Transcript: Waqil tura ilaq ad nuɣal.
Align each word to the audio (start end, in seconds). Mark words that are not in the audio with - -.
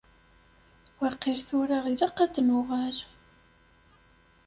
Waqil 0.99 1.39
tura 1.47 1.79
ilaq 1.91 2.17
ad 2.25 2.35
nuɣal. 2.47 2.97